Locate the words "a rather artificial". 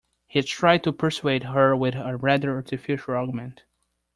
1.93-3.13